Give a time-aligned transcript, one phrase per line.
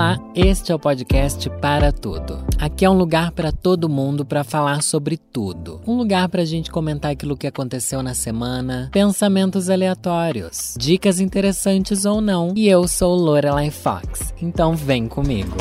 [0.00, 2.42] Olá, este é o podcast Para Tudo.
[2.58, 5.78] Aqui é um lugar para todo mundo para falar sobre tudo.
[5.86, 12.06] Um lugar para a gente comentar aquilo que aconteceu na semana, pensamentos aleatórios, dicas interessantes
[12.06, 12.54] ou não.
[12.56, 15.54] E eu sou Lorelai Fox, então vem comigo.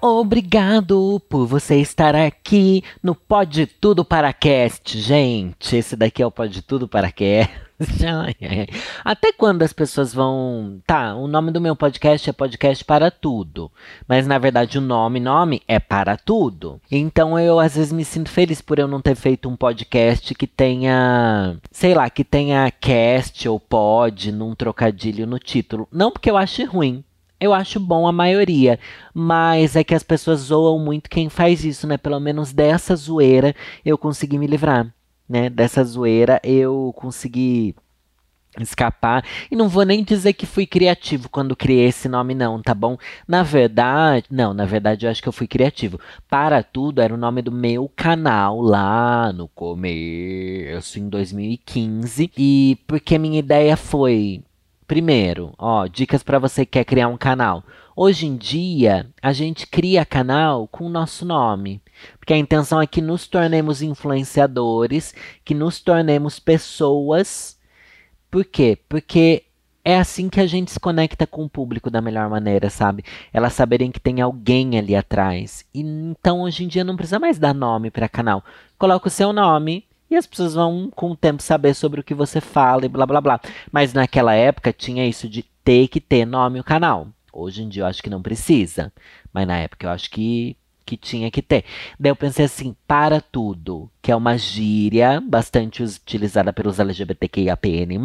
[0.00, 5.74] Obrigado por você estar aqui no Pode Tudo para Cast, gente.
[5.74, 7.69] Esse daqui é o Pode Tudo para Cast.
[9.04, 10.80] Até quando as pessoas vão.
[10.86, 13.70] Tá, o nome do meu podcast é Podcast para Tudo.
[14.06, 16.80] Mas na verdade o nome, nome é para tudo.
[16.90, 20.46] Então eu às vezes me sinto feliz por eu não ter feito um podcast que
[20.46, 21.56] tenha.
[21.70, 25.88] Sei lá, que tenha cast ou pod num trocadilho no título.
[25.90, 27.02] Não porque eu ache ruim.
[27.40, 28.78] Eu acho bom a maioria,
[29.14, 31.96] mas é que as pessoas zoam muito quem faz isso, né?
[31.96, 34.92] Pelo menos dessa zoeira eu consegui me livrar,
[35.30, 35.48] né?
[35.48, 37.76] Dessa zoeira eu consegui
[38.58, 39.24] escapar.
[39.48, 42.98] E não vou nem dizer que fui criativo quando criei esse nome, não, tá bom?
[43.28, 46.00] Na verdade, não, na verdade eu acho que eu fui criativo.
[46.28, 52.32] Para Tudo era o nome do meu canal lá no começo, em 2015.
[52.36, 54.42] E porque minha ideia foi
[54.90, 57.62] Primeiro, ó, dicas para você que quer criar um canal.
[57.96, 61.82] Hoje em dia, a gente cria canal com o nosso nome,
[62.18, 67.58] porque a intenção é que nos tornemos influenciadores, que nos tornemos pessoas.
[68.30, 68.78] Por quê?
[68.88, 69.44] Porque
[69.84, 73.04] é assim que a gente se conecta com o público da melhor maneira, sabe?
[73.32, 75.64] Elas saberem que tem alguém ali atrás.
[75.74, 78.44] E então hoje em dia não precisa mais dar nome para canal.
[78.78, 82.14] Coloca o seu nome, e as pessoas vão, com o tempo, saber sobre o que
[82.14, 83.40] você fala e blá blá blá.
[83.70, 87.08] Mas naquela época tinha isso de ter que ter nome o canal.
[87.32, 88.92] Hoje em dia eu acho que não precisa.
[89.32, 91.64] Mas na época eu acho que, que tinha que ter.
[91.98, 97.98] Daí eu pensei assim, para tudo, que é uma gíria bastante utilizada pelos LGBTQIAPN+.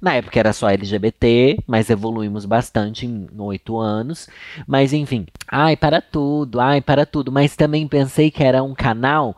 [0.00, 4.28] Na época era só LGBT, mas evoluímos bastante em oito anos.
[4.66, 7.32] Mas enfim, ai, para tudo, ai, para tudo.
[7.32, 9.36] Mas também pensei que era um canal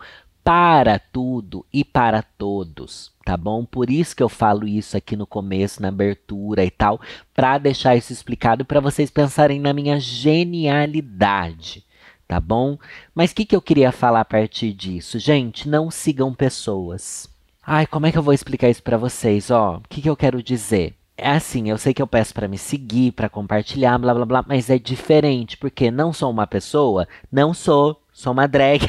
[0.53, 3.65] para tudo e para todos, tá bom?
[3.65, 7.01] Por isso que eu falo isso aqui no começo, na abertura e tal,
[7.33, 11.85] para deixar isso explicado para vocês pensarem na minha genialidade,
[12.27, 12.77] tá bom?
[13.15, 15.21] Mas o que, que eu queria falar a partir disso?
[15.21, 17.29] Gente, não sigam pessoas.
[17.65, 19.53] Ai, como é que eu vou explicar isso para vocês?
[19.53, 20.97] Ó, o que, que eu quero dizer?
[21.17, 24.45] É assim, eu sei que eu peço para me seguir, para compartilhar, blá blá blá,
[24.49, 28.87] mas é diferente, porque não sou uma pessoa, não sou Sou uma drag.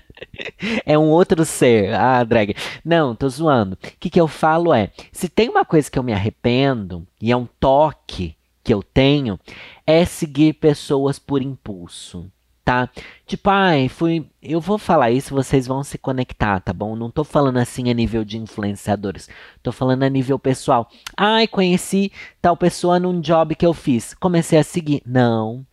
[0.86, 1.92] é um outro ser.
[1.92, 2.56] Ah, drag.
[2.82, 3.74] Não, tô zoando.
[3.74, 7.30] O que, que eu falo é: se tem uma coisa que eu me arrependo, e
[7.30, 8.34] é um toque
[8.64, 9.38] que eu tenho,
[9.86, 12.32] é seguir pessoas por impulso.
[12.64, 12.88] Tá?
[13.26, 14.26] Tipo, ai, fui.
[14.42, 16.96] Eu vou falar isso, vocês vão se conectar, tá bom?
[16.96, 19.28] Não tô falando assim a nível de influenciadores.
[19.62, 20.88] Tô falando a nível pessoal.
[21.14, 24.14] Ai, conheci tal pessoa num job que eu fiz.
[24.14, 25.02] Comecei a seguir.
[25.04, 25.66] Não,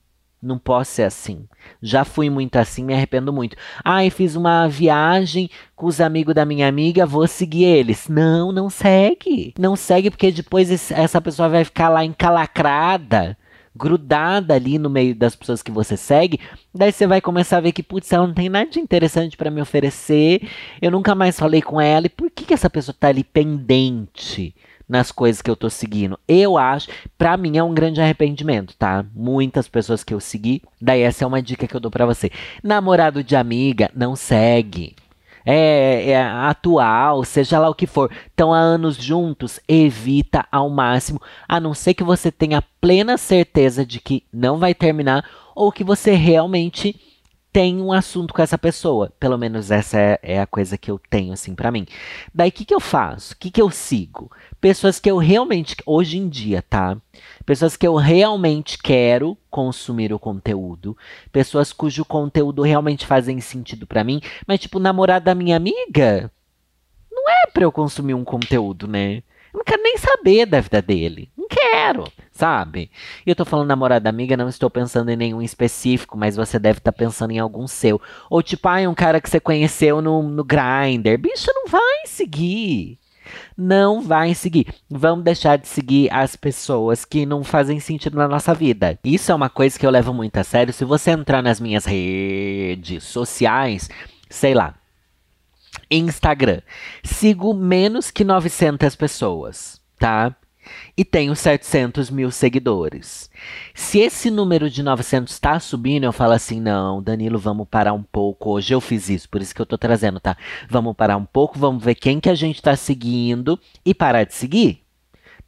[0.43, 1.47] não posso ser assim.
[1.81, 3.55] Já fui muito assim, me arrependo muito.
[3.83, 8.07] Ai, fiz uma viagem com os amigos da minha amiga, vou seguir eles.
[8.09, 9.53] Não, não segue.
[9.57, 13.37] Não segue porque depois essa pessoa vai ficar lá encalacrada,
[13.75, 16.39] grudada ali no meio das pessoas que você segue.
[16.73, 19.49] Daí você vai começar a ver que, putz, ela não tem nada de interessante para
[19.49, 20.47] me oferecer.
[20.81, 22.05] Eu nunca mais falei com ela.
[22.07, 24.53] E por que, que essa pessoa tá ali pendente?
[24.87, 26.19] Nas coisas que eu tô seguindo.
[26.27, 29.05] Eu acho, para mim é um grande arrependimento, tá?
[29.13, 32.31] Muitas pessoas que eu segui, daí essa é uma dica que eu dou para você.
[32.63, 34.95] Namorado de amiga, não segue.
[35.45, 41.21] É, é, atual, seja lá o que for, estão há anos juntos, evita ao máximo,
[41.47, 45.83] a não ser que você tenha plena certeza de que não vai terminar ou que
[45.83, 46.95] você realmente
[47.53, 49.13] tem um assunto com essa pessoa.
[49.19, 51.85] Pelo menos essa é, é a coisa que eu tenho, assim, para mim.
[52.33, 53.33] Daí, o que, que eu faço?
[53.33, 54.31] O que, que eu sigo?
[54.59, 56.97] Pessoas que eu realmente, hoje em dia, tá?
[57.45, 60.97] Pessoas que eu realmente quero consumir o conteúdo.
[61.31, 64.19] Pessoas cujo conteúdo realmente fazem sentido para mim.
[64.47, 66.31] Mas, tipo, namorado da minha amiga,
[67.11, 69.21] não é pra eu consumir um conteúdo, né?
[69.53, 71.29] Eu não quero nem saber da vida dele.
[71.37, 72.89] Não quero, sabe?
[73.25, 76.79] E eu tô falando namorada amiga, não estou pensando em nenhum específico, mas você deve
[76.79, 78.01] estar tá pensando em algum seu.
[78.29, 81.17] Ou tipo, ai, um cara que você conheceu no, no Grindr.
[81.19, 82.97] Bicho, não vai seguir.
[83.55, 84.67] Não vai seguir.
[84.89, 88.99] Vamos deixar de seguir as pessoas que não fazem sentido na nossa vida.
[89.03, 90.73] Isso é uma coisa que eu levo muito a sério.
[90.73, 93.89] Se você entrar nas minhas redes sociais,
[94.29, 94.75] sei lá,
[95.89, 96.61] Instagram.
[97.03, 100.35] Sigo menos que 900 pessoas, tá?
[100.95, 103.29] E tenho 700 mil seguidores.
[103.73, 108.03] Se esse número de 900 está subindo, eu falo assim: não, Danilo, vamos parar um
[108.03, 108.51] pouco.
[108.51, 110.37] Hoje eu fiz isso, por isso que eu tô trazendo, tá?
[110.69, 114.33] Vamos parar um pouco, vamos ver quem que a gente está seguindo e parar de
[114.33, 114.83] seguir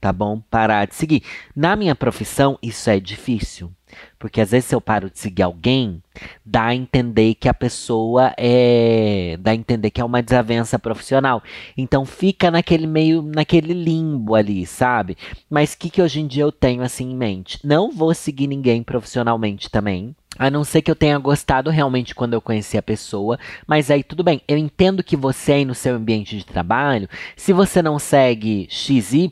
[0.06, 0.39] tá bom?
[0.51, 1.24] Parar de seguir.
[1.56, 3.72] Na minha profissão, isso é difícil.
[4.18, 6.01] Porque às vezes se eu paro de seguir alguém,
[6.45, 9.38] dá a entender que a pessoa é.
[9.39, 11.44] dá a entender que é uma desavença profissional.
[11.77, 15.18] Então fica naquele meio, naquele limbo ali, sabe?
[15.50, 17.59] Mas o que, que hoje em dia eu tenho assim em mente?
[17.63, 20.15] Não vou seguir ninguém profissionalmente também.
[20.38, 24.03] A não ser que eu tenha gostado realmente quando eu conheci a pessoa, mas aí
[24.03, 24.41] tudo bem.
[24.48, 27.07] Eu entendo que você aí no seu ambiente de trabalho,
[27.38, 29.31] se você não segue XY,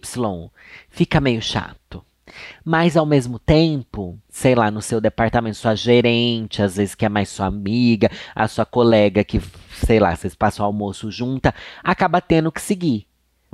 [0.90, 2.04] fica meio chato.
[2.64, 7.10] Mas ao mesmo tempo, sei lá, no seu departamento, sua gerente, às vezes que é
[7.10, 9.42] mais sua amiga, a sua colega que,
[9.74, 11.54] sei lá, vocês passam o almoço junta,
[11.84, 13.08] acaba tendo que seguir.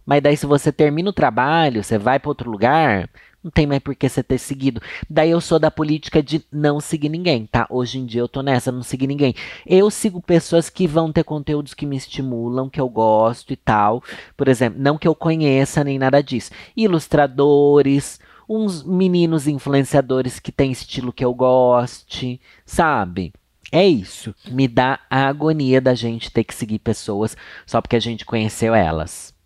[0.05, 3.09] Mas daí se você termina o trabalho, você vai para outro lugar,
[3.43, 4.81] não tem mais por que você ter seguido.
[5.09, 7.65] Daí eu sou da política de não seguir ninguém, tá?
[7.69, 9.33] Hoje em dia eu tô nessa, não seguir ninguém.
[9.65, 14.03] Eu sigo pessoas que vão ter conteúdos que me estimulam, que eu gosto e tal.
[14.35, 16.51] Por exemplo, não que eu conheça nem nada disso.
[16.75, 18.19] Ilustradores,
[18.49, 23.31] uns meninos influenciadores que têm estilo que eu goste, sabe?
[23.71, 24.33] É isso.
[24.49, 28.73] Me dá a agonia da gente ter que seguir pessoas só porque a gente conheceu
[28.73, 29.37] elas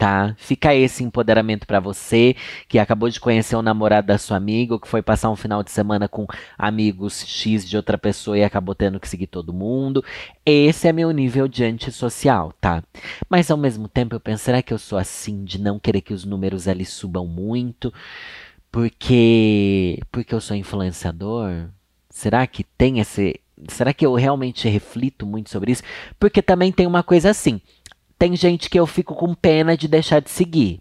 [0.00, 0.34] tá?
[0.38, 2.34] Fica esse empoderamento para você
[2.66, 5.62] que acabou de conhecer o namorado da sua amiga, ou que foi passar um final
[5.62, 10.02] de semana com amigos X de outra pessoa e acabou tendo que seguir todo mundo.
[10.44, 12.82] Esse é meu nível de antissocial, tá?
[13.28, 16.14] Mas ao mesmo tempo eu penso, será que eu sou assim de não querer que
[16.14, 17.92] os números ali subam muito?
[18.70, 21.68] Porque porque eu sou influenciador?
[22.08, 25.82] Será que tem esse Será que eu realmente reflito muito sobre isso?
[26.18, 27.60] Porque também tem uma coisa assim.
[28.18, 30.80] Tem gente que eu fico com pena de deixar de seguir.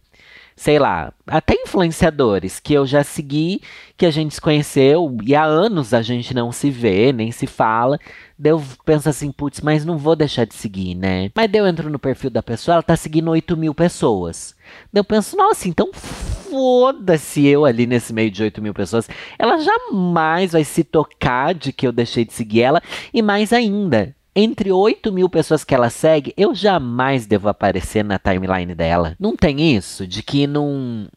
[0.60, 3.62] Sei lá, até influenciadores que eu já segui,
[3.96, 7.48] que a gente se conheceu e há anos a gente não se vê, nem se
[7.48, 7.98] fala.
[8.38, 11.32] Daí eu penso assim, putz, mas não vou deixar de seguir, né?
[11.34, 14.54] Mas daí eu entro no perfil da pessoa, ela tá seguindo 8 mil pessoas.
[14.92, 19.08] Daí eu penso, nossa, então foda-se eu ali nesse meio de 8 mil pessoas.
[19.38, 22.84] Ela jamais vai se tocar de que eu deixei de seguir ela.
[23.14, 28.18] E mais ainda, entre 8 mil pessoas que ela segue, eu jamais devo aparecer na
[28.18, 29.14] timeline dela.
[29.20, 31.10] Não tem isso de que não,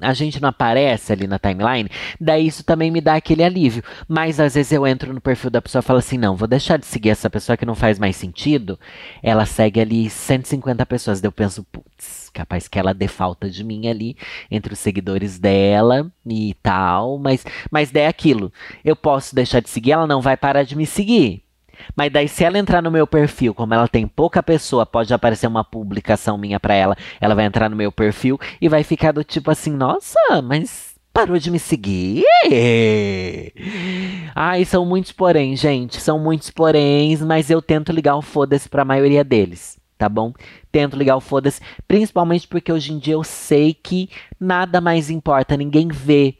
[0.00, 1.90] a gente não aparece ali na timeline?
[2.20, 3.82] Daí isso também me dá aquele alívio.
[4.06, 6.78] Mas às vezes eu entro no perfil da pessoa e falo assim: não, vou deixar
[6.78, 8.78] de seguir essa pessoa que não faz mais sentido.
[9.22, 11.20] Ela segue ali 150 pessoas.
[11.20, 14.16] Daí eu penso, putz, capaz que ela dê falta de mim ali
[14.48, 17.18] entre os seguidores dela e tal.
[17.18, 18.52] Mas, mas daí é aquilo.
[18.84, 21.42] Eu posso deixar de seguir, ela não vai parar de me seguir.
[21.96, 25.46] Mas daí, se ela entrar no meu perfil, como ela tem pouca pessoa, pode aparecer
[25.46, 26.96] uma publicação minha pra ela.
[27.20, 31.38] Ela vai entrar no meu perfil e vai ficar do tipo assim: nossa, mas parou
[31.38, 32.24] de me seguir.
[34.34, 36.00] Ai, são muitos porém, gente.
[36.00, 39.76] São muitos poréns, mas eu tento ligar o foda-se pra maioria deles.
[39.98, 40.32] Tá bom?
[40.70, 44.08] Tento ligar o foda-se, principalmente porque hoje em dia eu sei que
[44.38, 46.36] nada mais importa, ninguém vê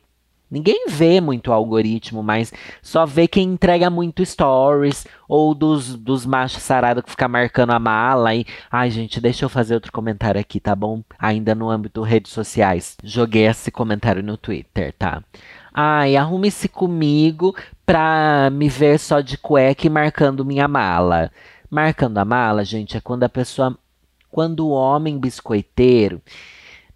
[0.50, 6.24] Ninguém vê muito o algoritmo, mas só vê quem entrega muito stories ou dos, dos
[6.24, 8.46] machos sarados que fica marcando a mala e.
[8.70, 11.02] Ai, gente, deixa eu fazer outro comentário aqui, tá bom?
[11.18, 12.96] Ainda no âmbito redes sociais.
[13.04, 15.22] Joguei esse comentário no Twitter, tá?
[15.72, 17.54] Ai, arrume-se comigo
[17.84, 21.30] pra me ver só de cueca e marcando minha mala.
[21.70, 23.78] Marcando a mala, gente, é quando a pessoa.
[24.30, 26.22] Quando o homem biscoiteiro.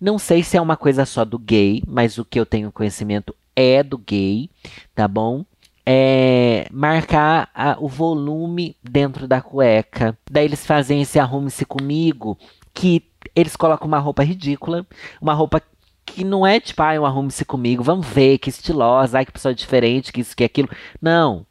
[0.01, 3.35] Não sei se é uma coisa só do gay, mas o que eu tenho conhecimento
[3.55, 4.51] é do gay,
[4.95, 5.45] tá bom?
[5.85, 10.17] É, marcar a, o volume dentro da cueca.
[10.31, 12.39] Daí eles fazem esse arrume-se comigo,
[12.73, 13.03] que
[13.35, 14.87] eles colocam uma roupa ridícula,
[15.21, 15.61] uma roupa
[16.05, 19.55] que não é tipo, ah, um arrume-se comigo, vamos ver que estilosa, ai que pessoa
[19.55, 20.69] diferente, que isso, que aquilo.
[21.01, 21.47] Não.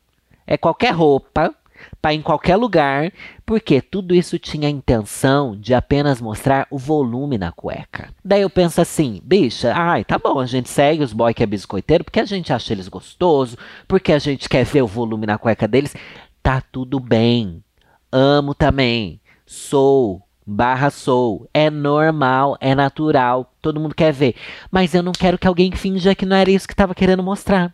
[0.45, 1.53] É qualquer roupa
[2.01, 3.11] para em qualquer lugar,
[3.45, 8.09] porque tudo isso tinha a intenção de apenas mostrar o volume na cueca.
[8.25, 11.45] Daí eu penso assim, bicha, ai, tá bom, a gente segue os boy que é
[11.45, 13.55] biscoiteiro porque a gente acha eles gostosos,
[13.87, 15.95] porque a gente quer ver o volume na cueca deles.
[16.41, 17.63] Tá tudo bem.
[18.11, 19.21] Amo também.
[19.45, 21.47] Sou barra sou.
[21.53, 24.35] É normal, é natural, todo mundo quer ver.
[24.69, 27.73] Mas eu não quero que alguém finja que não era isso que estava querendo mostrar.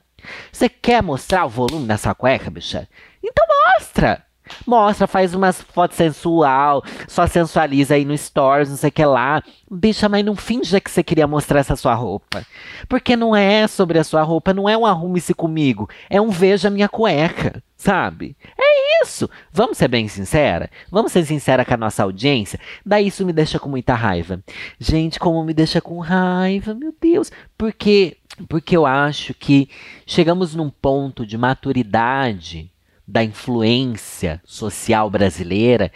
[0.52, 2.88] Você quer mostrar o volume nessa cueca, bicha?
[3.28, 3.46] Então
[3.78, 4.28] mostra!
[4.66, 9.44] Mostra, faz umas fotos sensual, só sensualiza aí no stories, não sei o que lá.
[9.70, 12.46] Bicha, mas não finja que você queria mostrar essa sua roupa.
[12.88, 16.70] Porque não é sobre a sua roupa, não é um arrume-se comigo, é um veja
[16.70, 18.36] minha cueca, sabe?
[18.58, 19.30] É isso.
[19.52, 20.70] Vamos ser bem sincera?
[20.90, 22.60] Vamos ser sincera com a nossa audiência?
[22.86, 24.42] Daí isso me deixa com muita raiva.
[24.80, 27.32] Gente, como me deixa com raiva, meu Deus.
[27.58, 28.18] Porque
[28.48, 29.68] porque eu acho que
[30.06, 32.72] chegamos num ponto de maturidade
[33.08, 35.92] da influência social brasileira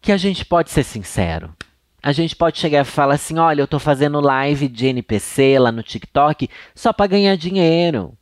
[0.00, 1.54] que a gente pode ser sincero.
[2.02, 5.70] A gente pode chegar e falar assim: olha, eu tô fazendo live de NPC lá
[5.70, 8.16] no TikTok só para ganhar dinheiro.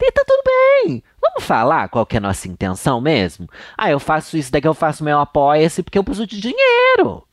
[0.00, 1.02] E tá tudo bem.
[1.20, 3.48] Vamos falar qual que é a nossa intenção mesmo?
[3.76, 7.24] Ah, eu faço isso, daqui eu faço meu apoia-se porque eu preciso de dinheiro.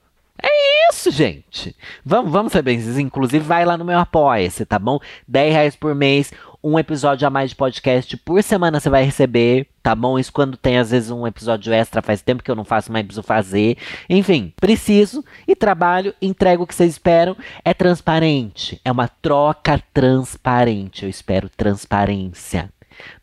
[0.42, 1.76] É isso, gente.
[2.04, 2.78] Vamos, vamos ser bem.
[3.00, 5.00] Inclusive, vai lá no meu apoia-se, tá bom?
[5.28, 6.34] 10 reais por mês,
[6.68, 10.18] um episódio a mais de podcast por semana você vai receber, tá bom?
[10.18, 13.04] Isso quando tem às vezes um episódio extra, faz tempo que eu não faço, mas
[13.04, 13.78] preciso fazer.
[14.10, 17.38] Enfim, preciso e trabalho, entrego o que vocês esperam.
[17.64, 21.04] É transparente, é uma troca transparente.
[21.04, 22.74] Eu espero transparência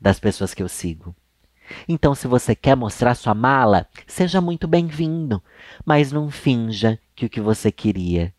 [0.01, 1.13] das pessoas que eu sigo.
[1.89, 5.43] Então, se você quer mostrar sua mala, seja muito bem-vindo,
[5.85, 8.33] mas não finja que o que você queria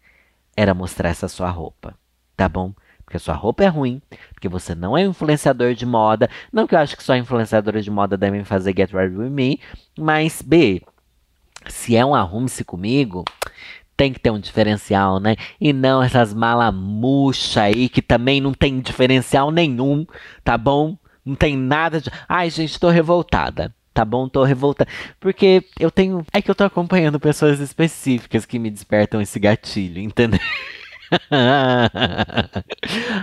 [0.55, 1.93] era mostrar essa sua roupa,
[2.37, 2.73] tá bom?
[3.13, 4.01] Porque sua roupa é ruim,
[4.33, 6.27] porque você não é influenciador de moda.
[6.51, 9.59] Não que eu acho que só influenciadores de moda devem fazer Get Ready With Me,
[9.95, 10.81] mas B,
[11.67, 13.23] se é um arrume-se comigo,
[13.95, 15.35] tem que ter um diferencial, né?
[15.61, 20.07] E não essas malas murcha aí que também não tem diferencial nenhum,
[20.43, 20.97] tá bom?
[21.23, 22.09] Não tem nada de.
[22.27, 23.71] Ai, gente, tô revoltada.
[23.93, 24.89] Tá bom, tô revoltada.
[25.19, 26.25] Porque eu tenho.
[26.33, 30.39] É que eu tô acompanhando pessoas específicas que me despertam esse gatilho, entendeu?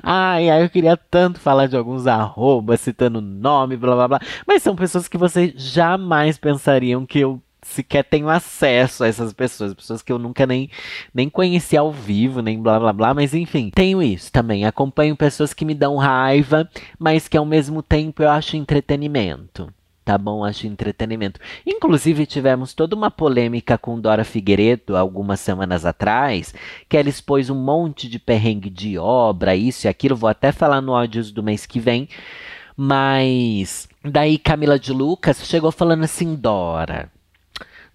[0.02, 4.20] ai, ai, eu queria tanto falar de alguns arrobas, citando nome, blá blá blá.
[4.46, 9.74] Mas são pessoas que vocês jamais pensariam que eu sequer tenho acesso a essas pessoas,
[9.74, 10.70] pessoas que eu nunca nem,
[11.12, 14.64] nem conheci ao vivo, nem blá blá blá, mas enfim, tenho isso também.
[14.64, 16.68] Acompanho pessoas que me dão raiva,
[16.98, 19.72] mas que ao mesmo tempo eu acho entretenimento
[20.04, 20.44] tá bom?
[20.44, 21.40] Acho entretenimento.
[21.66, 26.54] Inclusive, tivemos toda uma polêmica com Dora Figueiredo algumas semanas atrás,
[26.88, 30.16] que ela expôs um monte de perrengue de obra, isso e aquilo.
[30.16, 32.08] Vou até falar no áudios do mês que vem.
[32.76, 37.10] Mas daí Camila de Lucas chegou falando assim: Dora,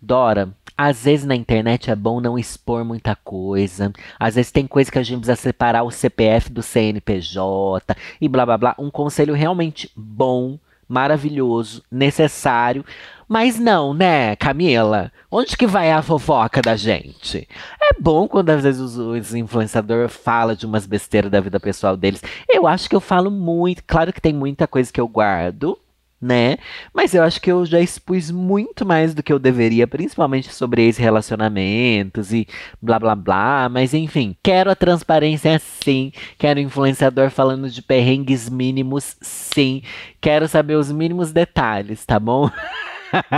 [0.01, 3.91] Dora, às vezes na internet é bom não expor muita coisa.
[4.19, 8.45] Às vezes tem coisa que a gente precisa separar o CPF do CNPJ e blá
[8.45, 8.75] blá blá.
[8.77, 12.85] Um conselho realmente bom maravilhoso, necessário.
[13.27, 15.11] Mas não, né, Camila?
[15.31, 17.47] Onde que vai a fofoca da gente?
[17.81, 22.21] É bom quando às vezes os, influenciadores falam de umas besteiras da vida pessoal deles.
[22.47, 23.83] Eu acho que eu falo muito.
[23.85, 25.77] Claro que tem muita coisa que eu guardo
[26.21, 26.57] né?
[26.93, 30.83] Mas eu acho que eu já expus muito mais do que eu deveria, principalmente sobre
[30.83, 32.47] ex-relacionamentos e
[32.81, 33.69] blá blá blá.
[33.69, 36.11] Mas enfim, quero a transparência sim.
[36.37, 39.81] Quero influenciador falando de perrengues mínimos sim.
[40.21, 42.49] Quero saber os mínimos detalhes, tá bom?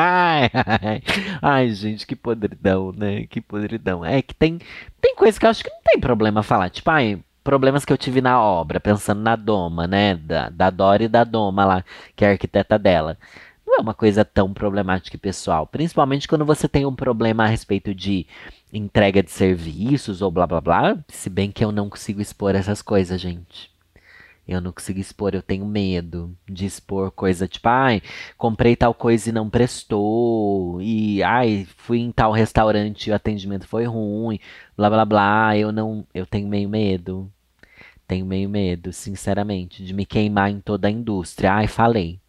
[1.42, 3.26] ai, gente, que podridão, né?
[3.28, 4.04] Que podridão.
[4.04, 4.60] É que tem,
[5.02, 6.70] tem coisa que eu acho que não tem problema falar.
[6.70, 10.16] Tipo, ai, problemas que eu tive na obra, pensando na Doma, né?
[10.16, 13.18] Da, da Dora e da Doma lá, que é a arquiteta dela.
[13.66, 15.66] Não é uma coisa tão problemática e pessoal.
[15.66, 18.28] Principalmente quando você tem um problema a respeito de
[18.74, 20.98] entrega de serviços ou blá blá blá.
[21.08, 23.72] Se bem que eu não consigo expor essas coisas, gente.
[24.46, 28.02] Eu não consigo expor, eu tenho medo de expor coisa tipo, ai,
[28.38, 33.68] comprei tal coisa e não prestou, e ai, fui em tal restaurante e o atendimento
[33.68, 34.40] foi ruim,
[34.76, 35.58] blá blá blá.
[35.58, 37.32] Eu não, eu tenho meio medo.
[38.08, 41.54] Tenho meio medo, sinceramente, de me queimar em toda a indústria.
[41.54, 42.20] Ai, falei.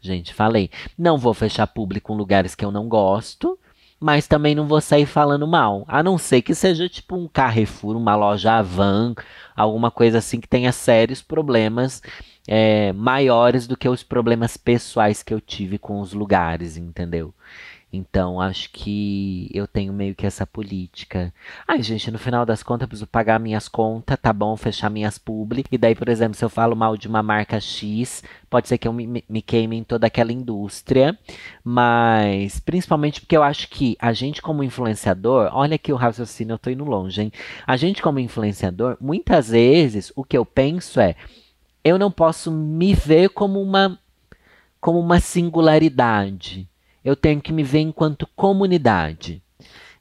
[0.00, 0.70] Gente, falei.
[0.96, 3.58] Não vou fechar público em lugares que eu não gosto,
[3.98, 5.84] mas também não vou sair falando mal.
[5.88, 9.14] A não ser que seja tipo um Carrefour, uma loja Avan,
[9.56, 12.02] alguma coisa assim que tenha sérios problemas
[12.46, 17.34] é, maiores do que os problemas pessoais que eu tive com os lugares, entendeu?
[17.96, 21.32] Então, acho que eu tenho meio que essa política.
[21.66, 24.54] Ai, gente, no final das contas, eu preciso pagar minhas contas, tá bom?
[24.54, 25.64] Fechar minhas publi.
[25.72, 28.86] E daí, por exemplo, se eu falo mal de uma marca X, pode ser que
[28.86, 31.18] eu me, me queime em toda aquela indústria.
[31.64, 36.58] Mas, principalmente porque eu acho que a gente, como influenciador, olha aqui o raciocínio, eu
[36.58, 37.32] tô indo longe, hein?
[37.66, 41.16] A gente, como influenciador, muitas vezes, o que eu penso é,
[41.82, 43.98] eu não posso me ver como uma,
[44.80, 46.68] como uma singularidade
[47.06, 49.40] eu tenho que me ver enquanto comunidade.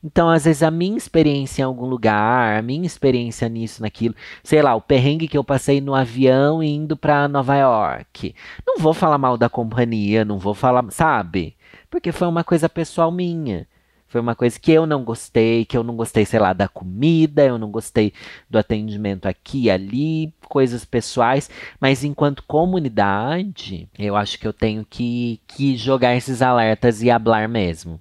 [0.04, 4.60] Então, às vezes, a minha experiência em algum lugar, a minha experiência nisso, naquilo, sei
[4.62, 8.34] lá, o perrengue que eu passei no avião indo para Nova York.
[8.66, 11.56] Não vou falar mal da companhia, não vou falar, sabe?
[11.92, 13.68] Porque foi uma coisa pessoal minha.
[14.16, 17.44] Foi uma coisa que eu não gostei, que eu não gostei, sei lá, da comida,
[17.44, 18.14] eu não gostei
[18.50, 21.50] do atendimento aqui e ali, coisas pessoais,
[21.82, 27.50] mas enquanto comunidade, eu acho que eu tenho que, que jogar esses alertas e hablar
[27.50, 28.00] mesmo.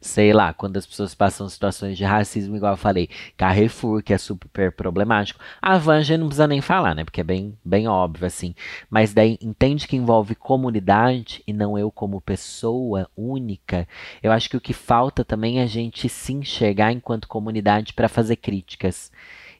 [0.00, 4.18] Sei lá, quando as pessoas passam situações de racismo, igual eu falei, Carrefour, que é
[4.18, 5.40] super problemático.
[5.60, 7.04] A Vanja não precisa nem falar, né?
[7.04, 8.54] Porque é bem, bem óbvio, assim.
[8.88, 13.86] Mas daí entende que envolve comunidade e não eu como pessoa única.
[14.22, 18.08] Eu acho que o que falta também é a gente se enxergar enquanto comunidade para
[18.08, 19.12] fazer críticas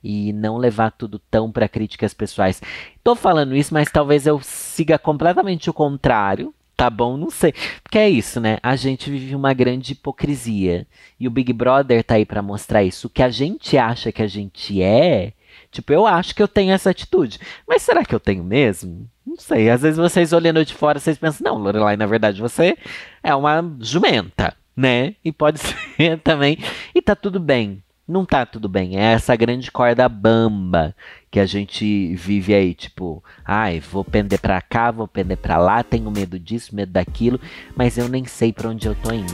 [0.02, 2.62] e não levar tudo tão para críticas pessoais.
[3.04, 7.18] Tô falando isso, mas talvez eu siga completamente o contrário, tá bom?
[7.18, 7.52] Não sei.
[7.82, 8.56] Porque é isso, né?
[8.62, 10.86] A gente vive uma grande hipocrisia.
[11.18, 13.06] E o Big Brother tá aí para mostrar isso.
[13.06, 15.34] O que a gente acha que a gente é,
[15.70, 17.38] tipo, eu acho que eu tenho essa atitude.
[17.68, 19.06] Mas será que eu tenho mesmo?
[19.26, 19.68] Não sei.
[19.68, 22.78] Às vezes vocês olhando de fora, vocês pensam, não, Lorelai, na verdade você
[23.22, 25.16] é uma jumenta, né?
[25.22, 26.56] E pode ser também.
[26.94, 28.98] E tá tudo bem não tá tudo bem.
[28.98, 30.94] É essa grande corda bamba
[31.30, 35.82] que a gente vive aí, tipo, ai, vou pender pra cá, vou pender pra lá,
[35.82, 37.40] tenho medo disso, medo daquilo,
[37.76, 39.32] mas eu nem sei para onde eu tô indo.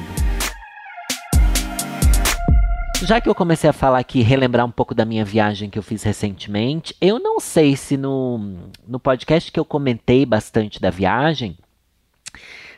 [3.03, 5.83] Já que eu comecei a falar aqui, relembrar um pouco da minha viagem que eu
[5.83, 11.59] fiz recentemente, eu não sei se no, no podcast que eu comentei bastante da viagem,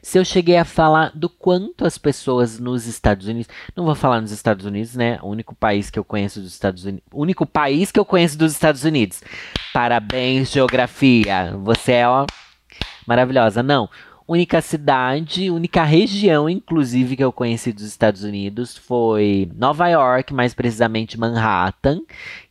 [0.02, 4.21] se eu cheguei a falar do quanto as pessoas nos Estados Unidos, não vou falar
[4.21, 5.19] nos Estados Unidos, né?
[5.23, 8.52] O único país que eu conheço dos Estados Unidos, único país que eu conheço dos
[8.52, 9.23] Estados Unidos.
[9.73, 11.57] Parabéns, geografia.
[11.62, 12.26] Você é ó,
[13.07, 13.62] maravilhosa.
[13.62, 13.88] Não,
[14.26, 20.52] única cidade, única região, inclusive, que eu conheci dos Estados Unidos foi Nova York, mais
[20.52, 22.00] precisamente Manhattan,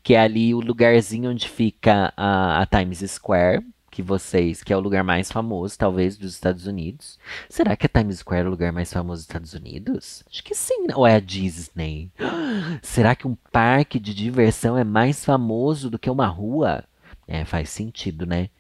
[0.02, 3.64] que é ali o lugarzinho onde fica a, a Times Square
[3.98, 7.18] que vocês, que é o lugar mais famoso, talvez, dos Estados Unidos.
[7.50, 10.24] Será que a Times Square é o lugar mais famoso dos Estados Unidos?
[10.32, 10.86] Acho que sim.
[10.94, 12.12] Ou é a Disney?
[12.84, 16.84] Será que um parque de diversão é mais famoso do que uma rua?
[17.28, 18.52] É, faz sentido, né?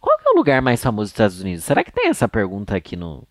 [0.00, 1.62] Qual é o lugar mais famoso dos Estados Unidos?
[1.62, 3.24] Será que tem essa pergunta aqui no,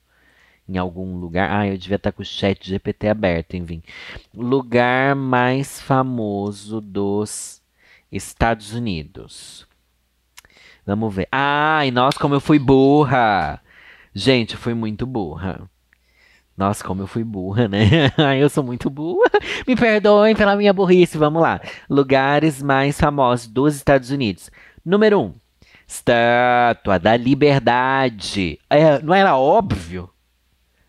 [0.66, 1.52] em algum lugar.
[1.52, 3.84] Ah, eu devia estar com o chat GPT aberto, enfim.
[4.34, 7.62] Lugar mais famoso dos
[8.10, 9.68] Estados Unidos.
[10.86, 11.28] Vamos ver.
[11.32, 13.62] Ai, nossa, como eu fui burra.
[14.14, 15.62] Gente, eu fui muito burra.
[16.58, 18.12] Nossa, como eu fui burra, né?
[18.18, 19.32] Ai, eu sou muito burra.
[19.68, 21.18] Me perdoem pela minha burrice.
[21.18, 21.62] Vamos lá.
[21.90, 24.52] Lugares mais famosos dos Estados Unidos.
[24.86, 25.24] Número 1.
[25.24, 25.34] Um,
[25.88, 28.60] Estátua da Liberdade.
[28.70, 30.10] É, não era óbvio?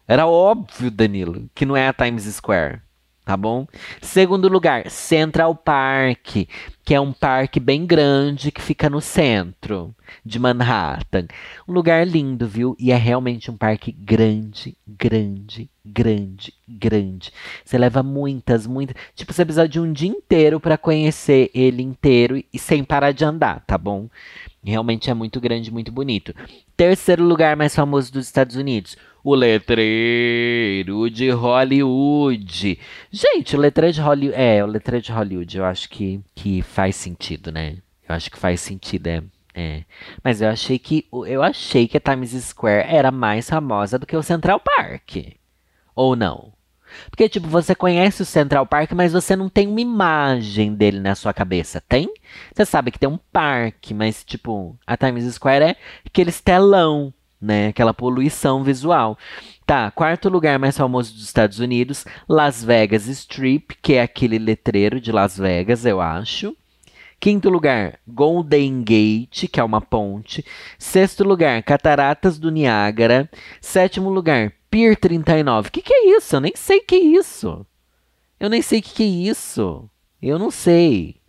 [0.07, 2.83] Era óbvio, Danilo, que não é a Times Square
[3.31, 3.65] tá bom?
[4.03, 6.49] Segundo lugar, Central Park,
[6.91, 9.95] que é um parque bem grande que fica no centro
[10.27, 11.29] de Manhattan.
[11.69, 12.75] Um lugar lindo, viu?
[12.81, 17.33] E é realmente um parque grande, grande, grande, grande.
[17.65, 18.97] Você leva muitas, muitas.
[19.15, 23.25] Tipo, você precisa de um dia inteiro para conhecer ele inteiro e sem parar de
[23.25, 24.09] andar, tá bom?
[24.61, 26.35] Realmente é muito grande, muito bonito.
[26.77, 32.79] Terceiro lugar mais famoso dos Estados Unidos, o letreiro de Hollywood.
[33.11, 34.41] Gente, o letreiro de Hollywood.
[34.41, 37.77] É, o letreiro de Hollywood, eu acho que, que faz sentido, né?
[38.09, 39.23] Eu acho que faz sentido, é.
[39.55, 39.85] É.
[40.23, 41.07] Mas eu achei que.
[41.27, 45.17] Eu achei que a Times Square era mais famosa do que o Central Park.
[45.95, 46.53] Ou não?
[47.09, 51.15] Porque, tipo, você conhece o Central Park, mas você não tem uma imagem dele na
[51.15, 51.81] sua cabeça.
[51.81, 52.13] Tem?
[52.53, 57.69] Você sabe que tem um parque, mas, tipo, a Times Square é aquele telão né?
[57.69, 59.19] Aquela poluição visual.
[59.65, 65.01] Tá, quarto lugar mais famoso dos Estados Unidos, Las Vegas Strip, que é aquele letreiro
[65.01, 66.57] de Las Vegas, eu acho.
[67.21, 70.45] Quinto lugar, Golden Gate, que é uma ponte.
[70.79, 73.31] Sexto lugar, Cataratas do Niágara.
[73.61, 75.69] Sétimo lugar, Pier 39.
[75.69, 76.37] O que, que é isso?
[76.37, 77.67] Eu nem sei o que é isso.
[78.41, 79.89] Eu nem sei o que, que é isso.
[80.23, 81.20] Eu não sei.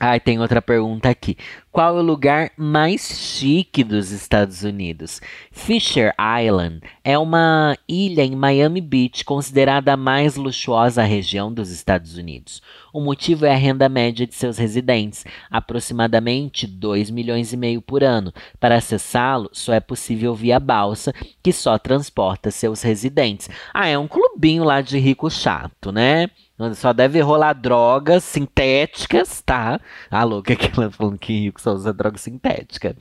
[0.00, 1.36] Ah, tem outra pergunta aqui.
[1.72, 5.20] Qual é o lugar mais chique dos Estados Unidos?
[5.50, 12.16] Fisher Island é uma ilha em Miami Beach considerada a mais luxuosa região dos Estados
[12.16, 12.62] Unidos.
[12.92, 18.04] O motivo é a renda média de seus residentes, aproximadamente 2 milhões e meio por
[18.04, 18.32] ano.
[18.60, 23.50] Para acessá-lo, só é possível via balsa, que só transporta seus residentes.
[23.74, 26.28] Ah, é um clubinho lá de rico chato, né?
[26.74, 29.80] Só deve rolar drogas sintéticas, tá?
[30.10, 32.96] A louca que ela falando que rico só usa droga sintética.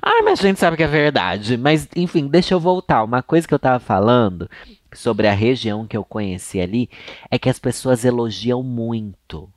[0.00, 1.56] Ai, mas a gente sabe que é verdade.
[1.56, 3.02] Mas, enfim, deixa eu voltar.
[3.02, 4.48] Uma coisa que eu tava falando
[4.94, 6.88] sobre a região que eu conheci ali
[7.30, 9.50] é que as pessoas elogiam muito.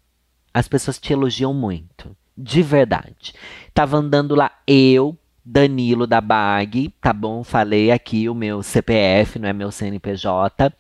[0.51, 2.15] As pessoas te elogiam muito.
[2.35, 3.35] De verdade.
[3.71, 7.43] Tava andando lá eu, Danilo da Bag, tá bom?
[7.43, 10.73] Falei aqui o meu CPF, não é meu CNPJ.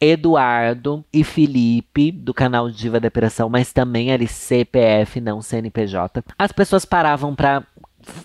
[0.00, 6.22] Eduardo e Felipe, do canal Diva Depressão, mas também ali CPF, não CNPJ.
[6.38, 7.66] As pessoas paravam para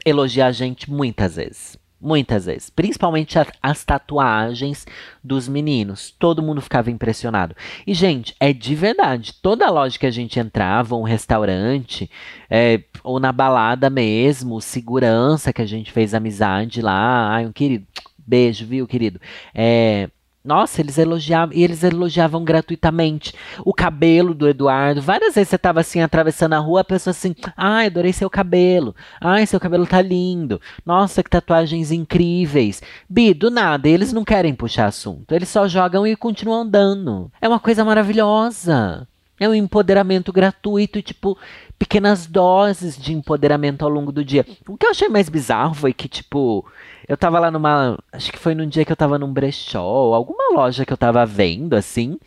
[0.06, 1.83] elogiar a gente muitas vezes.
[2.04, 2.70] Muitas vezes.
[2.70, 4.86] Principalmente a, as tatuagens
[5.24, 6.14] dos meninos.
[6.20, 7.56] Todo mundo ficava impressionado.
[7.88, 9.36] E, gente, é de verdade.
[9.42, 12.12] Toda loja que a gente entrava, um restaurante,
[12.50, 17.30] é, ou na balada mesmo, segurança que a gente fez amizade lá.
[17.36, 17.88] Ai, um querido.
[18.18, 19.22] Beijo, viu, querido?
[19.56, 20.10] É,
[20.44, 25.02] nossa, eles elogiavam, e eles elogiavam gratuitamente o cabelo do Eduardo.
[25.02, 28.94] Várias vezes você tava assim, atravessando a rua, a pessoa assim, ai, adorei seu cabelo.
[29.22, 30.60] Ai, seu cabelo tá lindo.
[30.86, 32.82] Nossa, que tatuagens incríveis.
[33.10, 35.34] Bi, do nada, eles não querem puxar assunto.
[35.34, 37.32] Eles só jogam e continuam andando.
[37.42, 39.08] É uma coisa maravilhosa.
[39.40, 41.38] É um empoderamento gratuito e, tipo,
[41.80, 44.46] pequenas doses de empoderamento ao longo do dia.
[44.68, 46.66] O que eu achei mais bizarro foi que, tipo,
[47.08, 47.98] eu tava lá numa.
[48.12, 51.26] Acho que foi num dia que eu tava num brechó, alguma loja que eu tava
[51.26, 52.18] vendo, assim.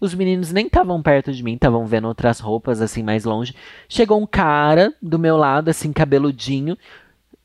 [0.00, 3.54] Os meninos nem estavam perto de mim, estavam vendo outras roupas, assim, mais longe.
[3.88, 6.76] Chegou um cara do meu lado, assim, cabeludinho,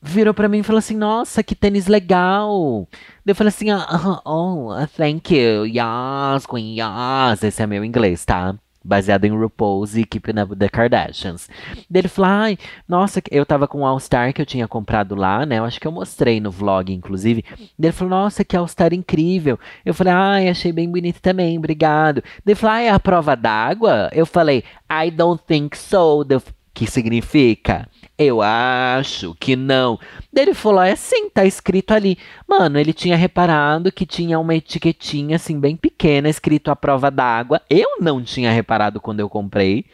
[0.00, 2.88] virou para mim e falou assim: Nossa, que tênis legal.
[3.26, 5.66] Eu falei assim: ah, Oh, thank you.
[5.66, 7.42] Yes, Queen, yes.
[7.42, 8.54] Esse é meu inglês, tá?
[8.88, 11.48] Baseado em RuPaul's e Keeping Up the Kardashians.
[11.92, 15.58] Ele falou, ai, nossa, eu tava com o All-Star que eu tinha comprado lá, né?
[15.58, 17.44] Eu acho que eu mostrei no vlog, inclusive.
[17.78, 19.58] Ele falou, nossa, que All-Star incrível.
[19.84, 22.24] Eu falei, ai, achei bem bonito também, obrigado.
[22.44, 24.08] Ele falou, ah, é a prova d'água?
[24.12, 26.24] Eu falei, I don't think so.
[26.72, 27.88] Que significa?
[28.18, 29.96] Eu acho que não.
[30.34, 32.18] Ele falou: é sim, tá escrito ali.
[32.48, 37.62] Mano, ele tinha reparado que tinha uma etiquetinha assim, bem pequena, escrito a prova d'água.
[37.70, 39.86] Eu não tinha reparado quando eu comprei.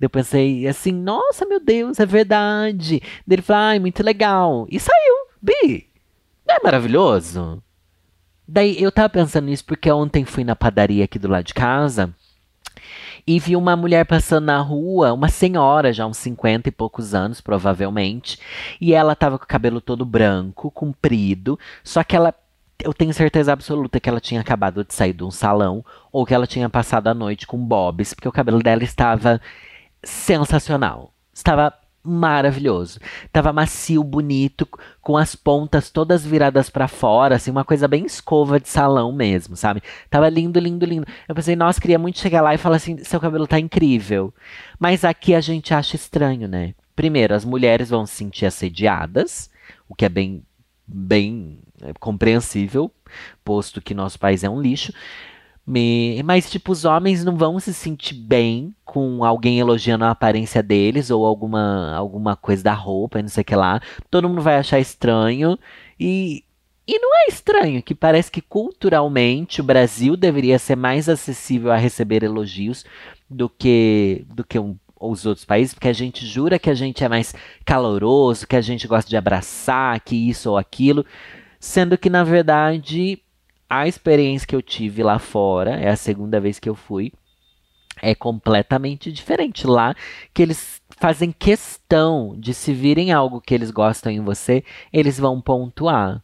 [0.00, 3.02] Eu pensei assim: nossa, meu Deus, é verdade.
[3.26, 4.66] Daí ele falou: ai, muito legal.
[4.70, 5.14] E saiu.
[5.42, 5.86] Bi,
[6.46, 7.62] não é maravilhoso?
[8.48, 12.14] Daí eu tava pensando nisso porque ontem fui na padaria aqui do lado de casa
[13.30, 17.40] e vi uma mulher passando na rua, uma senhora já uns 50 e poucos anos,
[17.40, 18.40] provavelmente,
[18.80, 22.34] e ela tava com o cabelo todo branco, comprido, só que ela
[22.82, 26.34] eu tenho certeza absoluta que ela tinha acabado de sair de um salão ou que
[26.34, 29.40] ela tinha passado a noite com bobs, porque o cabelo dela estava
[30.02, 31.12] sensacional.
[31.32, 32.98] Estava maravilhoso.
[33.32, 34.66] Tava macio, bonito,
[35.00, 39.56] com as pontas todas viradas para fora, assim, uma coisa bem escova de salão mesmo,
[39.56, 39.82] sabe?
[40.08, 41.06] Tava lindo, lindo, lindo.
[41.28, 44.32] Eu pensei, nossa, queria muito chegar lá e falar assim, seu cabelo tá incrível.
[44.78, 46.74] Mas aqui a gente acha estranho, né?
[46.96, 49.50] Primeiro, as mulheres vão se sentir assediadas,
[49.88, 50.42] o que é bem
[50.92, 52.90] bem é, compreensível,
[53.44, 54.92] posto que nosso país é um lixo.
[55.70, 56.20] Me...
[56.24, 61.10] Mas, tipo, os homens não vão se sentir bem com alguém elogiando a aparência deles
[61.10, 63.80] ou alguma, alguma coisa da roupa e não sei o que lá.
[64.10, 65.56] Todo mundo vai achar estranho.
[65.98, 66.42] E,
[66.88, 71.76] e não é estranho, que parece que culturalmente o Brasil deveria ser mais acessível a
[71.76, 72.84] receber elogios
[73.28, 77.04] do que, do que um, os outros países, porque a gente jura que a gente
[77.04, 77.32] é mais
[77.64, 81.06] caloroso, que a gente gosta de abraçar, que isso ou aquilo.
[81.60, 83.22] Sendo que, na verdade,
[83.70, 87.12] a experiência que eu tive lá fora, é a segunda vez que eu fui,
[88.02, 89.64] é completamente diferente.
[89.66, 89.94] Lá
[90.34, 95.40] que eles fazem questão de se virem algo que eles gostam em você, eles vão
[95.40, 96.20] pontuar.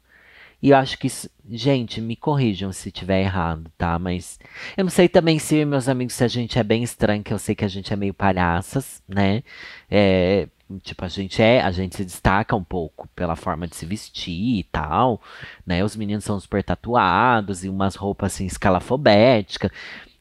[0.61, 3.99] E eu acho que isso, gente, me corrijam se tiver errado, tá?
[3.99, 4.41] Mas
[4.77, 7.39] eu não sei também se meus amigos se a gente é bem estranho, que eu
[7.39, 9.45] sei que a gente é meio palhaças, né?
[9.89, 10.49] É,
[10.83, 14.59] Tipo, a gente é, a gente se destaca um pouco pela forma de se vestir
[14.59, 15.21] e tal,
[15.65, 15.85] né?
[15.85, 19.71] Os meninos são super tatuados e umas roupas assim escalafobética,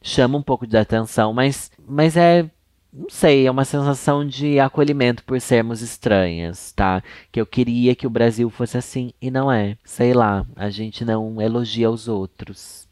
[0.03, 2.49] chama um pouco de atenção, mas mas é
[2.93, 7.03] não sei, é uma sensação de acolhimento por sermos estranhas, tá?
[7.31, 9.77] Que eu queria que o Brasil fosse assim e não é.
[9.83, 12.87] Sei lá, a gente não elogia os outros.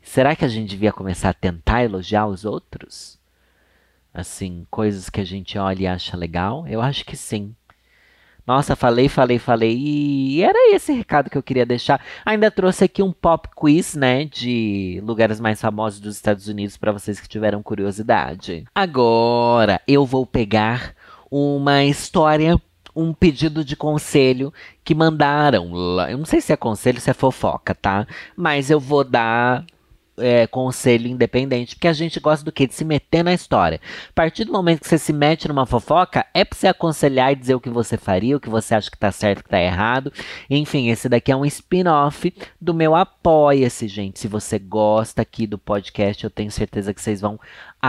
[0.00, 3.15] Será que a gente devia começar a tentar elogiar os outros?
[4.16, 6.66] Assim, coisas que a gente olha e acha legal?
[6.66, 7.54] Eu acho que sim.
[8.46, 9.76] Nossa, falei, falei, falei.
[9.76, 12.00] E era esse recado que eu queria deixar.
[12.24, 16.92] Ainda trouxe aqui um pop quiz, né, de lugares mais famosos dos Estados Unidos para
[16.92, 18.64] vocês que tiveram curiosidade.
[18.74, 20.94] Agora, eu vou pegar
[21.28, 22.56] uma história,
[22.94, 25.72] um pedido de conselho que mandaram.
[26.08, 28.06] Eu não sei se é conselho, se é fofoca, tá?
[28.36, 29.64] Mas eu vou dar
[30.18, 32.66] é, conselho independente, porque a gente gosta do que?
[32.66, 33.80] De se meter na história.
[34.08, 37.36] A partir do momento que você se mete numa fofoca, é pra você aconselhar e
[37.36, 40.12] dizer o que você faria, o que você acha que tá certo, que tá errado.
[40.48, 44.18] Enfim, esse daqui é um spin-off do meu Apoia-se, gente.
[44.18, 47.38] Se você gosta aqui do podcast, eu tenho certeza que vocês vão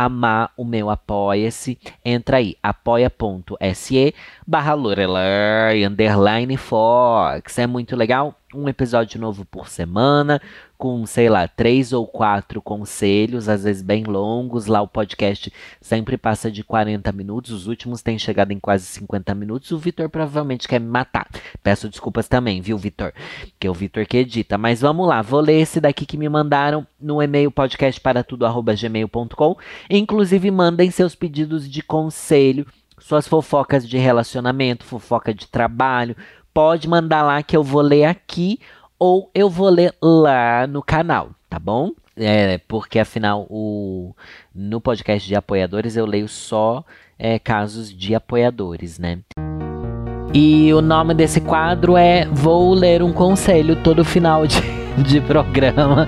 [0.05, 4.13] amar o meu apoia-se, entra aí, apoia.se
[4.45, 7.59] barra Lorelai, underline Fox.
[7.59, 8.35] É muito legal.
[8.55, 10.41] Um episódio novo por semana,
[10.77, 14.67] com, sei lá, três ou quatro conselhos, às vezes bem longos.
[14.67, 19.35] Lá o podcast sempre passa de 40 minutos, os últimos têm chegado em quase 50
[19.35, 19.71] minutos.
[19.71, 21.27] O Vitor provavelmente quer me matar.
[21.61, 23.11] Peço desculpas também, viu, Vitor?
[23.59, 24.57] Que é o Vitor que edita.
[24.57, 29.57] Mas vamos lá, vou ler esse daqui que me mandaram no e-mail podcastparatudo.gmail.com.
[29.89, 32.65] Inclusive, mandem seus pedidos de conselho
[32.99, 36.15] suas fofocas de relacionamento, fofoca de trabalho,
[36.53, 38.59] pode mandar lá que eu vou ler aqui
[38.99, 41.91] ou eu vou ler lá no canal, tá bom?
[42.15, 44.15] É, porque afinal o
[44.53, 46.83] no podcast de apoiadores eu leio só
[47.19, 49.19] é, casos de apoiadores, né?
[50.33, 54.59] E o nome desse quadro é Vou ler um conselho todo final de,
[55.03, 56.07] de programa.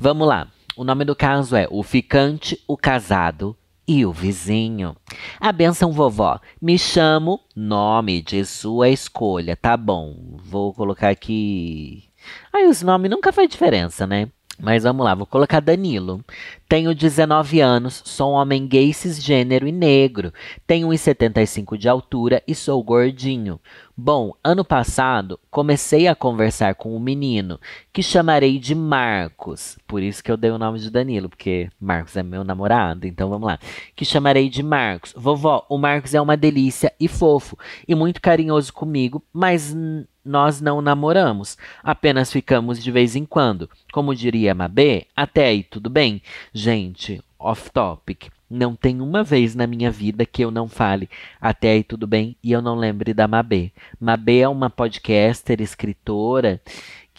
[0.00, 0.48] Vamos lá.
[0.78, 4.94] O nome do caso é O Ficante, o Casado e o vizinho.
[5.40, 6.38] A benção vovó.
[6.62, 9.56] Me chamo, nome de sua escolha.
[9.56, 10.36] Tá bom.
[10.36, 12.04] Vou colocar aqui.
[12.52, 14.28] Aí os nomes nunca faz diferença, né?
[14.60, 16.24] Mas vamos lá, vou colocar Danilo.
[16.68, 20.32] Tenho 19 anos, sou um homem gay cisgênero e negro.
[20.64, 23.60] Tenho 1,75 de altura e sou gordinho.
[24.00, 27.58] Bom, ano passado comecei a conversar com um menino
[27.92, 29.76] que chamarei de Marcos.
[29.88, 33.08] Por isso que eu dei o nome de Danilo, porque Marcos é meu namorado.
[33.08, 33.58] Então vamos lá.
[33.96, 35.12] Que chamarei de Marcos.
[35.16, 37.58] Vovó, o Marcos é uma delícia e fofo
[37.88, 39.76] e muito carinhoso comigo, mas
[40.24, 43.68] nós não namoramos, apenas ficamos de vez em quando.
[43.92, 46.22] Como diria Mabê, até aí tudo bem.
[46.54, 48.28] Gente, off topic.
[48.50, 51.08] Não tem uma vez na minha vida que eu não fale
[51.40, 53.72] até aí tudo bem e eu não lembre da Mabê.
[54.00, 56.60] Mabê é uma podcaster, escritora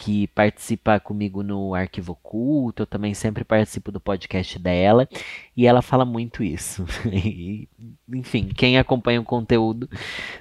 [0.00, 5.06] que participa comigo no Arquivo Oculto, eu também sempre participo do podcast dela,
[5.54, 6.86] e ela fala muito isso.
[7.12, 7.68] e,
[8.08, 9.90] enfim, quem acompanha o conteúdo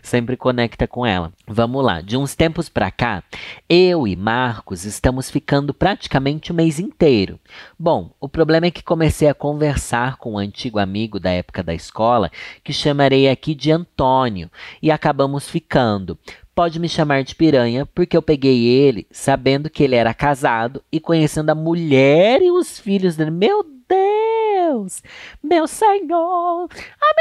[0.01, 1.33] sempre conecta com ela.
[1.45, 3.21] Vamos lá, de uns tempos para cá,
[3.67, 7.37] eu e Marcos estamos ficando praticamente o mês inteiro.
[7.77, 11.73] Bom, o problema é que comecei a conversar com um antigo amigo da época da
[11.73, 12.31] escola,
[12.63, 14.49] que chamarei aqui de Antônio,
[14.81, 16.17] e acabamos ficando
[16.59, 20.99] pode me chamar de piranha, porque eu peguei ele sabendo que ele era casado e
[20.99, 23.31] conhecendo a mulher e os filhos dele.
[23.31, 25.01] Meu Deus!
[25.41, 26.67] Meu senhor!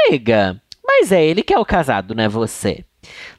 [0.09, 2.83] Amiga, mas é ele que é o casado, não é você?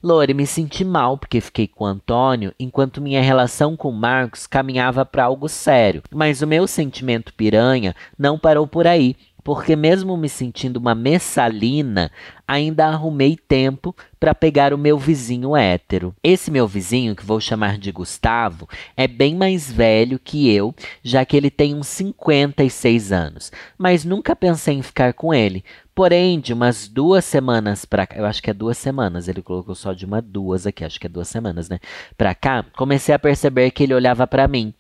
[0.03, 5.25] Lore, me senti mal porque fiquei com Antônio enquanto minha relação com Marcos caminhava para
[5.25, 6.03] algo sério.
[6.11, 12.11] Mas o meu sentimento piranha não parou por aí porque mesmo me sentindo uma messalina,
[12.47, 16.15] ainda arrumei tempo para pegar o meu vizinho hétero.
[16.23, 21.25] Esse meu vizinho, que vou chamar de Gustavo, é bem mais velho que eu, já
[21.25, 25.65] que ele tem uns 56 anos, mas nunca pensei em ficar com ele.
[25.95, 29.75] Porém, de umas duas semanas para cá, eu acho que é duas semanas, ele colocou
[29.75, 31.79] só de uma duas aqui, acho que é duas semanas, né?
[32.17, 34.73] Pra cá, comecei a perceber que ele olhava para mim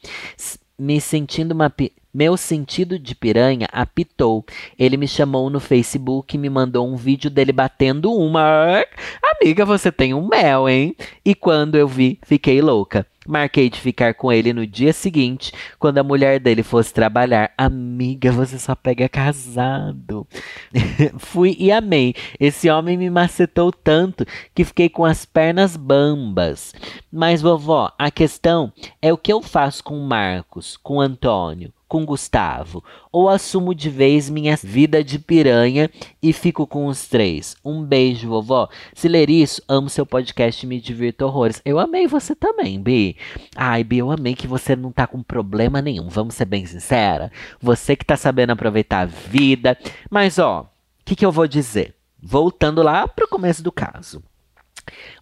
[0.78, 1.70] me sentindo uma
[2.12, 4.44] meu sentido de piranha apitou.
[4.78, 8.84] Ele me chamou no Facebook e me mandou um vídeo dele batendo uma.
[9.22, 10.94] Amiga, você tem um mel, hein?
[11.24, 13.06] E quando eu vi, fiquei louca.
[13.28, 17.52] Marquei de ficar com ele no dia seguinte, quando a mulher dele fosse trabalhar.
[17.56, 20.26] Amiga, você só pega casado.
[21.18, 22.14] Fui e amei.
[22.40, 26.74] Esse homem me macetou tanto que fiquei com as pernas bambas.
[27.12, 31.72] Mas, vovó, a questão é o que eu faço com o Marcos, com o Antônio,
[31.90, 35.90] com Gustavo, ou assumo de vez minha vida de piranha
[36.22, 37.56] e fico com os três.
[37.64, 38.68] Um beijo, vovó.
[38.94, 41.60] Se ler isso, amo seu podcast me divirto horrores.
[41.64, 43.16] Eu amei você também, Bi.
[43.56, 46.08] Ai, Bi, eu amei que você não tá com problema nenhum.
[46.08, 47.32] Vamos ser bem sincera.
[47.60, 49.76] Você que tá sabendo aproveitar a vida.
[50.08, 51.96] Mas, ó, o que, que eu vou dizer?
[52.22, 54.22] Voltando lá pro começo do caso.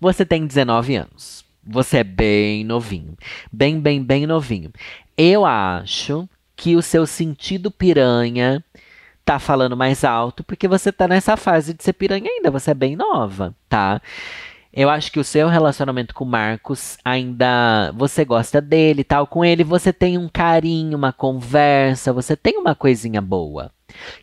[0.02, 1.42] Você tem 19 anos.
[1.66, 3.16] Você é bem novinho.
[3.50, 4.70] Bem, bem, bem novinho.
[5.16, 6.28] Eu acho
[6.58, 8.62] que o seu sentido piranha
[9.24, 12.74] tá falando mais alto porque você tá nessa fase de ser piranha ainda, você é
[12.74, 14.02] bem nova, tá?
[14.72, 19.44] Eu acho que o seu relacionamento com o Marcos ainda você gosta dele, tal, com
[19.44, 23.72] ele você tem um carinho, uma conversa, você tem uma coisinha boa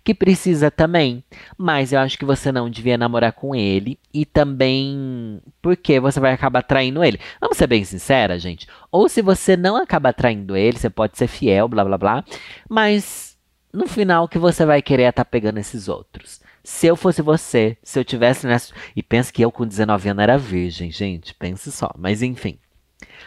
[0.03, 1.23] que precisa também,
[1.57, 6.33] mas eu acho que você não devia namorar com ele e também porque você vai
[6.33, 7.19] acabar traindo ele.
[7.39, 8.67] Vamos ser bem sincera, gente.
[8.91, 12.23] Ou se você não acaba traindo ele, você pode ser fiel, blá blá blá,
[12.69, 13.37] mas
[13.73, 16.41] no final que você vai querer é estar tá pegando esses outros.
[16.63, 18.73] Se eu fosse você, se eu tivesse nessa.
[18.95, 21.33] E pensa que eu com 19 anos era virgem, gente.
[21.35, 21.91] Pense só.
[21.95, 22.57] Mas enfim.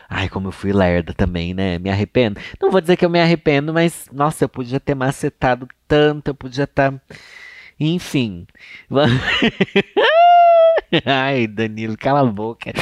[0.09, 1.79] Ai, como eu fui lerda também, né?
[1.79, 2.41] Me arrependo.
[2.61, 6.35] Não vou dizer que eu me arrependo, mas nossa, eu podia ter macetado tanto, eu
[6.35, 6.93] podia estar.
[6.93, 7.01] Tá...
[7.79, 8.47] Enfim.
[11.05, 12.73] Ai, Danilo, cala a boca.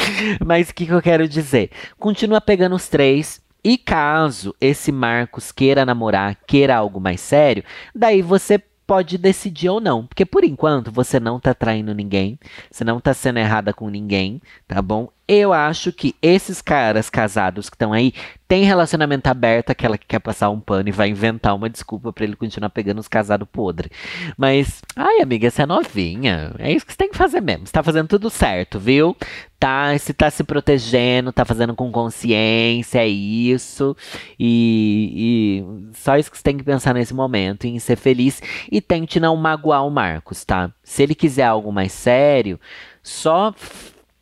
[0.45, 1.71] Mas o que, que eu quero dizer?
[1.99, 3.45] Continua pegando os três.
[3.65, 9.81] E caso esse Marcos queira namorar, queira algo mais sério, daí você pode decidir ou
[9.81, 10.07] não.
[10.07, 12.39] Porque por enquanto você não tá traindo ninguém,
[12.71, 15.09] você não tá sendo errada com ninguém, tá bom?
[15.29, 18.13] Eu acho que esses caras casados que estão aí
[18.47, 22.23] têm relacionamento aberto, aquela que quer passar um pano e vai inventar uma desculpa para
[22.23, 23.91] ele continuar pegando os casados podres.
[24.37, 26.55] Mas, ai, amiga, você é novinha.
[26.61, 27.67] É isso que você tem que fazer mesmo.
[27.67, 29.17] Você tá fazendo tudo certo, viu?
[29.59, 33.97] Tá, se tá se protegendo, tá fazendo com consciência, é isso.
[34.39, 38.41] E, e só isso que você tem que pensar nesse momento, em ser feliz.
[38.71, 40.71] E tente não magoar o Marcos, tá?
[40.85, 42.61] Se ele quiser algo mais sério,
[43.03, 43.53] só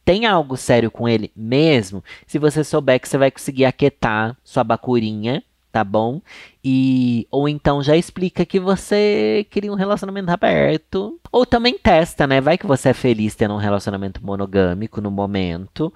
[0.05, 4.63] tem algo sério com ele mesmo, se você souber que você vai conseguir aquietar sua
[4.63, 6.21] bacurinha, tá bom?
[6.63, 12.41] E ou então já explica que você queria um relacionamento aberto, ou também testa, né?
[12.41, 15.93] Vai que você é feliz tendo um relacionamento monogâmico no momento,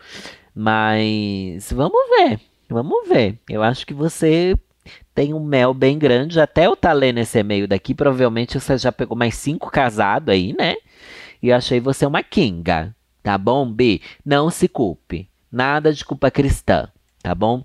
[0.55, 2.41] mas vamos ver.
[2.69, 3.39] Vamos ver.
[3.49, 4.55] Eu acho que você
[5.15, 6.41] tem um mel bem grande.
[6.41, 10.55] Até eu tá lendo esse e-mail daqui, provavelmente você já pegou mais cinco casados aí,
[10.59, 10.77] né?
[11.43, 12.95] E eu achei você uma kinga.
[13.29, 14.01] Tá bom, B?
[14.25, 15.29] Não se culpe.
[15.53, 16.89] Nada de culpa cristã,
[17.23, 17.63] tá bom?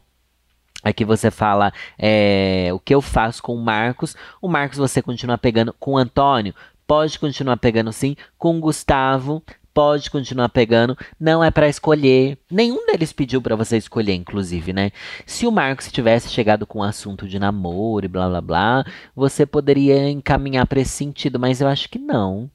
[0.84, 4.13] Aqui você fala é, o que eu faço com o Marcos.
[4.41, 6.54] O Marcos você continua pegando com o Antônio.
[6.86, 8.17] Pode continuar pegando sim.
[8.38, 9.41] Com o Gustavo
[9.73, 12.38] pode continuar pegando, não é para escolher.
[12.49, 14.91] Nenhum deles pediu para você escolher, inclusive, né?
[15.25, 19.45] Se o Marcos tivesse chegado com um assunto de namoro e blá blá blá, você
[19.45, 22.49] poderia encaminhar para esse sentido, mas eu acho que não.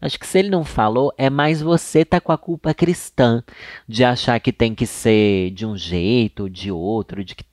[0.00, 3.42] Acho que se ele não falou, é mais você tá com a culpa cristã
[3.88, 7.44] de achar que tem que ser de um jeito ou de outro, de que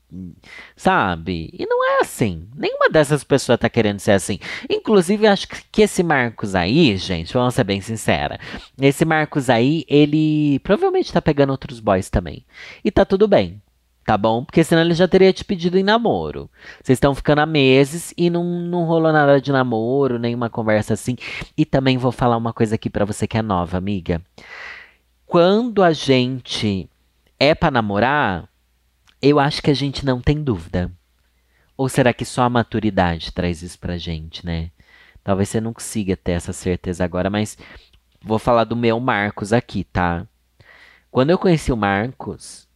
[0.75, 1.49] Sabe?
[1.53, 2.47] E não é assim.
[2.55, 4.39] Nenhuma dessas pessoas tá querendo ser assim.
[4.69, 8.39] Inclusive, acho que esse Marcos aí, gente, vamos ser bem sincera.
[8.79, 12.45] Esse Marcos aí, ele provavelmente tá pegando outros boys também.
[12.83, 13.61] E tá tudo bem.
[14.03, 14.43] Tá bom?
[14.43, 16.49] Porque senão ele já teria te pedido em namoro.
[16.83, 21.15] Vocês estão ficando há meses e não, não rolou nada de namoro, nenhuma conversa assim.
[21.55, 24.21] E também vou falar uma coisa aqui para você que é nova, amiga.
[25.25, 26.89] Quando a gente
[27.39, 28.50] é para namorar,
[29.21, 30.91] eu acho que a gente não tem dúvida.
[31.77, 34.71] Ou será que só a maturidade traz isso pra gente, né?
[35.23, 37.57] Talvez você não consiga ter essa certeza agora, mas
[38.21, 40.25] vou falar do meu Marcos aqui, tá?
[41.11, 42.67] Quando eu conheci o Marcos,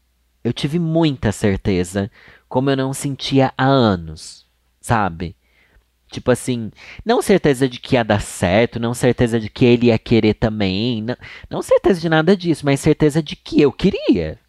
[0.43, 2.11] eu tive muita certeza,
[2.47, 4.45] como eu não sentia há anos,
[4.79, 5.35] sabe?
[6.11, 6.71] Tipo assim,
[7.03, 11.01] não certeza de que ia dar certo, não certeza de que ele ia querer também,
[11.01, 11.17] não,
[11.49, 14.39] não certeza de nada disso, mas certeza de que eu queria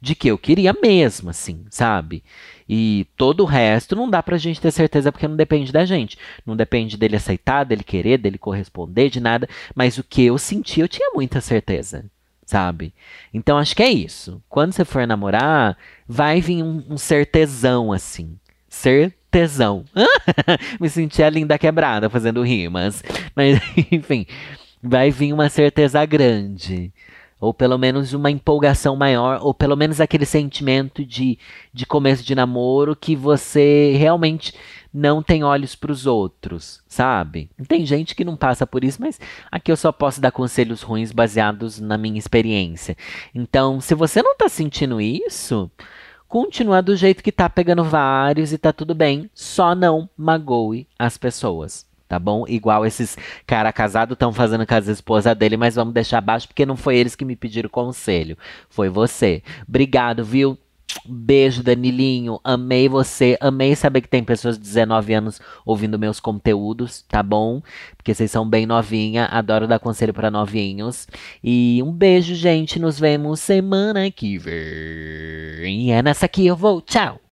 [0.00, 2.22] de que eu queria mesmo, assim, sabe?
[2.68, 6.16] E todo o resto não dá pra gente ter certeza porque não depende da gente.
[6.46, 9.48] Não depende dele aceitar, dele querer, dele corresponder, de nada.
[9.74, 12.04] Mas o que eu senti, eu tinha muita certeza,
[12.46, 12.94] sabe?
[13.34, 14.40] Então acho que é isso.
[14.48, 15.76] Quando você for namorar,
[16.08, 18.38] vai vir um, um certezão, assim.
[18.68, 19.84] Certezão.
[20.80, 23.02] Me senti a linda quebrada fazendo rimas.
[23.34, 23.60] Mas,
[23.90, 24.26] enfim,
[24.80, 26.92] vai vir uma certeza grande
[27.40, 31.38] ou pelo menos uma empolgação maior, ou pelo menos aquele sentimento de,
[31.72, 34.52] de começo de namoro que você realmente
[34.92, 37.48] não tem olhos para os outros, sabe?
[37.66, 39.18] Tem gente que não passa por isso, mas
[39.50, 42.96] aqui eu só posso dar conselhos ruins baseados na minha experiência.
[43.34, 45.70] Então, se você não tá sentindo isso,
[46.28, 51.16] continua do jeito que tá pegando vários e tá tudo bem, só não magoe as
[51.16, 52.44] pessoas tá bom?
[52.48, 56.66] Igual esses cara casado estão fazendo com as esposas dele, mas vamos deixar abaixo porque
[56.66, 58.36] não foi eles que me pediram conselho,
[58.68, 59.44] foi você.
[59.66, 60.58] Obrigado, viu?
[61.06, 62.40] Beijo, Danilinho.
[62.42, 63.38] Amei você.
[63.40, 67.62] Amei saber que tem pessoas de 19 anos ouvindo meus conteúdos, tá bom?
[67.96, 69.26] Porque vocês são bem novinha.
[69.26, 71.06] Adoro dar conselho para novinhos.
[71.44, 72.80] E um beijo, gente.
[72.80, 75.86] Nos vemos semana que vem.
[75.86, 76.80] E é nessa aqui eu vou.
[76.80, 77.20] Tchau.